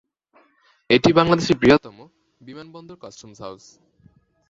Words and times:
এটি 0.89 1.09
বাংলাদেশের 1.19 1.57
বৃহত্তম 1.61 1.97
বিমানবন্দর 2.41 2.97
কাস্টমস 3.03 3.37
হাউজ। 3.43 3.63